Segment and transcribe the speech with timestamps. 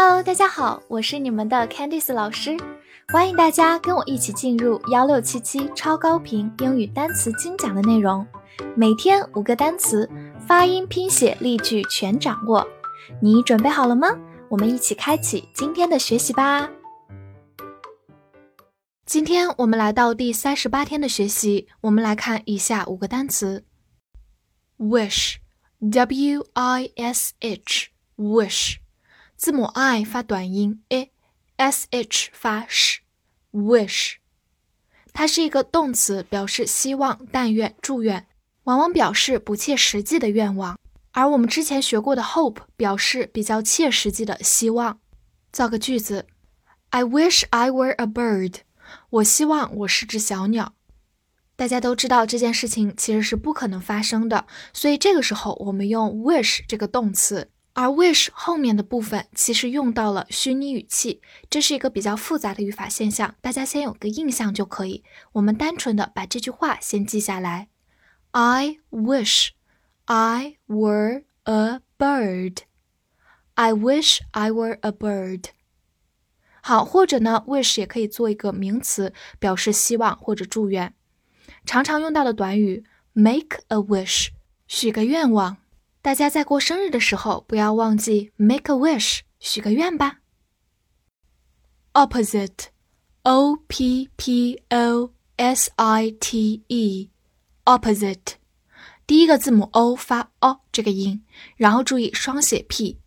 [0.00, 2.56] Hello，大家好，我是你们的 Candice 老师，
[3.08, 8.24] 欢迎大家跟我一起进入幺六七七超高频英语单词精讲的内容，
[8.76, 10.08] 每天五个单词，
[10.46, 12.64] 发音、拼写、例句全掌握，
[13.20, 14.16] 你准备好了吗？
[14.48, 16.70] 我们一起开启今天的学习吧。
[19.04, 23.64] 今天我们来到第三十八天的学习，我们来看以下五个单词
[24.78, 28.76] ：wish，w i s h，wish。
[29.38, 34.14] 字母 i 发短音 a，s h 发 sh，wish，
[35.12, 38.26] 它是一个动词，表示希望、但愿、祝愿，
[38.64, 40.76] 往往表示不切实际的愿望。
[41.12, 44.98] 而我们之前学过的 hope 表示比较切实际的希望。
[45.52, 46.26] 造个句子
[46.90, 48.56] ：I wish I were a bird。
[49.10, 50.74] 我希望我是只小鸟。
[51.54, 57.52] 大家都知道这件事情其实是不可能发生的，所以这个时候我们用 wish 这个动词。
[57.80, 65.04] 而 wish 后面的部分其实用到了虚拟语气，这是一个比较复杂的语法现象，大家先有个印象就可以。
[65.30, 67.68] 我们单纯的把这句话先记下来
[68.32, 69.50] ：I wish
[70.06, 72.62] I were a bird.
[73.54, 75.44] I wish I were a bird.
[76.60, 80.92] 好，或者呢，wish 也可以做一个名词，表示希望或者祝愿。
[81.64, 82.82] 常常用到的短语
[83.12, 84.30] make a wish，
[84.66, 85.58] 许个愿望。
[86.00, 90.20] 大家在过生日的时候，不要忘记 make a wish，许个愿吧。
[91.92, 98.34] opposite，o p p o s i t e，opposite，
[99.06, 101.24] 第一个字母 o 发 o 这个音，
[101.56, 103.00] 然后注意双写 p，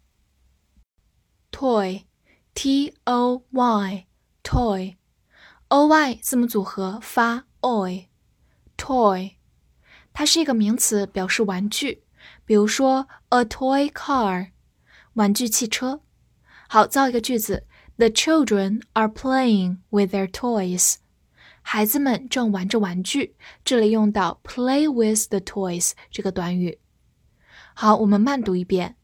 [1.52, 4.98] toy，t o y，toy，o
[5.88, 9.36] y 字母组合发 oy，toy，
[10.14, 12.04] 它是一个名词，表示玩具。
[12.46, 14.52] 比如说 a toy car，
[15.14, 16.02] 玩具汽车。
[16.68, 17.66] 好，造一个句子：
[17.98, 20.96] The children are playing with their toys。
[21.62, 23.36] 孩子们正玩着玩具。
[23.64, 26.80] 这里用到 play with the toys 这个短语。
[27.74, 28.96] 好，我们慢读一遍：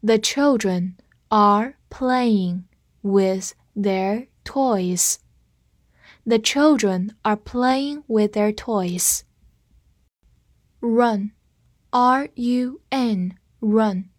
[0.00, 0.94] The children
[1.28, 2.64] are playing
[3.02, 5.16] with their toys.
[6.24, 9.22] The children are playing with their toys.
[10.80, 11.32] Run,
[11.90, 14.10] R U N, run，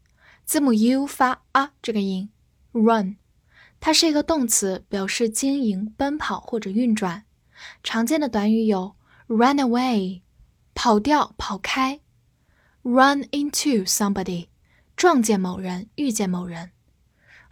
[0.46, 2.30] 字母 U 发啊这个音，
[2.74, 3.18] run，
[3.80, 7.26] 它是一个动词，表示经营、奔跑或者运转。
[7.84, 8.96] 常见的短语有
[9.28, 10.22] run away，
[10.74, 12.00] 跑掉、跑开；
[12.84, 14.48] run into somebody，
[14.96, 16.72] 撞见某人、遇见某人。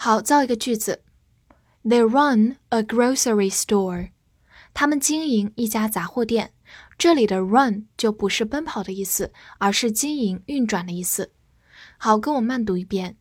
[0.03, 1.03] 好，造一个句子。
[1.85, 4.13] They run a grocery store。
[4.73, 6.55] 他们经营一家杂货店。
[6.97, 11.33] 这里的 run 就不是奔跑的意思，而是经营、运转的意思。
[11.99, 13.19] 好，跟我慢读一遍。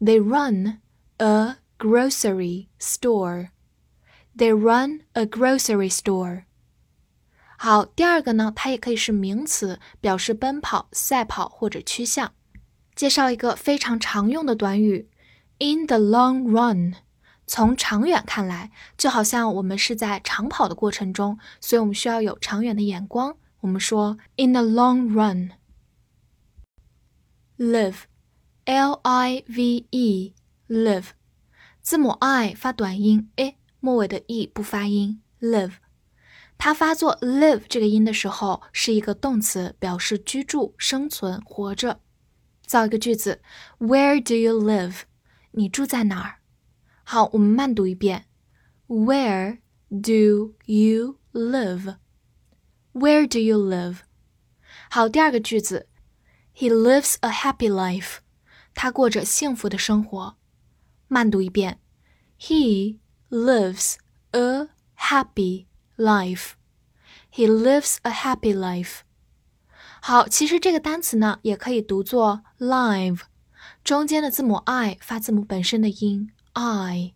[0.00, 0.80] They run
[1.16, 3.48] a grocery store.
[4.36, 6.44] They run a grocery store.
[7.56, 12.34] 好，第二个呢，它也可以是名词，表示奔跑、赛跑或者趋向。
[12.94, 15.08] 介绍一个非常常用的短语。
[15.58, 16.94] In the long run，
[17.46, 23.36] 从长远看来，就好像我们是在长跑的过程中，所以我们需要有长远的眼光。
[23.60, 25.12] 我们说 in the long
[27.58, 31.10] run，live，l i v e，live，
[31.80, 35.74] 字母 i 发短音 a，末尾的 e 不发音，live，
[36.58, 42.00] 它发作 live 这个音的时候是一个动词，表示居住、生存、活着。
[42.66, 43.40] 造一个句子
[43.78, 45.02] ，Where do you live？
[45.51, 46.39] 你住在哪儿？
[47.03, 48.25] 好，我们慢读一遍。
[48.87, 49.59] Where
[49.89, 51.97] do you live?
[52.93, 53.99] Where do you live?
[54.89, 55.87] 好，第二个句子，
[56.55, 58.17] He lives a happy life.
[58.73, 60.37] 他过着幸福的生活。
[61.07, 61.79] 慢读一遍，
[62.39, 62.99] He
[63.29, 63.95] lives
[64.31, 66.51] a happy life.
[67.31, 68.99] He lives a happy life.
[70.01, 73.21] 好，其实这个单词呢，也可以读作 live，
[73.84, 77.14] 中间的字母 i 发字母本身的音 i。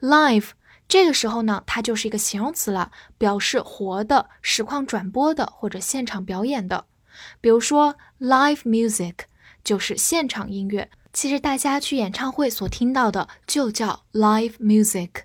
[0.00, 0.50] live
[0.86, 6.86] 这个时候呢，它就是一个形容词了，表示活的、实况转播的或者现场表演的。
[7.40, 9.14] 比如说 live music
[9.64, 10.90] 就是现场音乐。
[11.10, 15.22] 其实大家去演唱会所听到的就叫 live music。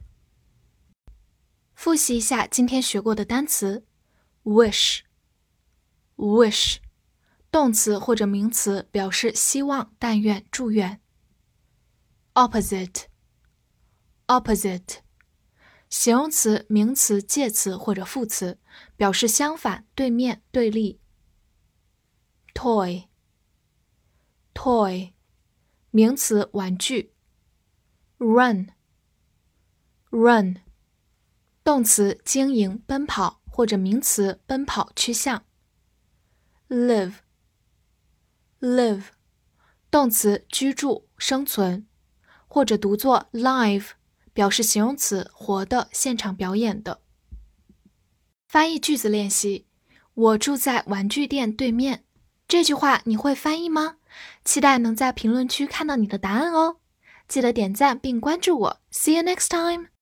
[1.75, 3.86] 复习一下今天学过的单词
[4.44, 5.04] ：wish，wish，
[7.53, 11.00] 动词或者名词，表示希望、但愿、祝愿。
[12.33, 14.95] opposite，opposite，
[15.88, 18.57] 形容词、名词、介词或者副词，
[18.97, 21.00] 表示相反、对面、对立。
[22.55, 23.03] toy，toy。
[25.91, 27.13] 名词玩具
[28.17, 28.73] ，run，run，
[31.63, 35.45] 动词经营奔跑或者名词奔跑趋向。
[36.67, 37.17] Live.
[38.63, 39.07] Live，
[39.92, 41.86] 动词居住生存
[42.48, 43.88] 或者读作 live，
[44.31, 47.01] 表示形容词活的现场表演的。
[48.48, 49.68] 翻译句子练习：
[50.13, 52.06] 我住在玩具店对面。
[52.48, 53.98] 这句话你会翻译吗？
[54.45, 56.77] 期待能在评论区看到你的答案哦！
[57.27, 58.81] 记得点赞并关注我。
[58.94, 59.89] See you next time.